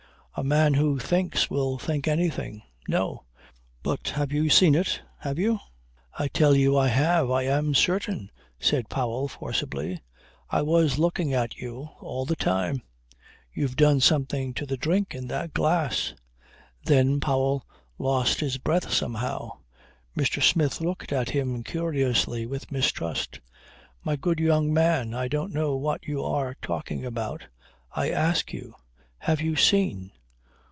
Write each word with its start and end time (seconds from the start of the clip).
A 0.33 0.45
man 0.45 0.75
who 0.75 0.97
thinks 0.97 1.49
will 1.49 1.77
think 1.77 2.07
anything. 2.07 2.61
No! 2.87 3.25
But 3.83 4.07
have 4.15 4.31
you 4.31 4.49
seen 4.49 4.75
it. 4.75 5.01
Have 5.19 5.37
you?" 5.37 5.59
"I 6.17 6.29
tell 6.29 6.55
you 6.55 6.77
I 6.77 6.87
have! 6.87 7.29
I 7.29 7.41
am 7.43 7.75
certain!" 7.75 8.31
said 8.57 8.87
Powell 8.87 9.27
forcibly. 9.27 10.01
"I 10.49 10.61
was 10.61 10.97
looking 10.97 11.33
at 11.33 11.57
you 11.57 11.89
all 11.99 12.25
the 12.25 12.37
time. 12.37 12.81
You've 13.53 13.75
done 13.75 13.99
something 13.99 14.53
to 14.53 14.65
the 14.65 14.77
drink 14.77 15.13
in 15.13 15.27
that 15.27 15.53
glass." 15.53 16.13
Then 16.85 17.19
Powell 17.19 17.67
lost 17.97 18.39
his 18.39 18.57
breath 18.57 18.89
somehow. 18.91 19.57
Mr. 20.17 20.41
Smith 20.41 20.79
looked 20.79 21.11
at 21.11 21.31
him 21.31 21.61
curiously, 21.61 22.45
with 22.45 22.71
mistrust. 22.71 23.41
"My 24.05 24.15
good 24.15 24.39
young 24.39 24.73
man, 24.73 25.13
I 25.13 25.27
don't 25.27 25.53
know 25.53 25.75
what 25.75 26.05
you 26.05 26.23
are 26.23 26.55
talking 26.61 27.03
about. 27.05 27.47
I 27.91 28.09
ask 28.09 28.53
you 28.53 28.75
have 29.17 29.41
you 29.41 29.57
seen? 29.57 30.11